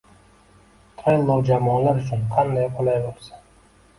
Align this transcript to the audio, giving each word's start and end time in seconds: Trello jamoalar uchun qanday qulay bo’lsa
Trello 1.01 1.35
jamoalar 1.49 2.01
uchun 2.03 2.25
qanday 2.33 2.67
qulay 2.79 2.99
bo’lsa 3.07 3.41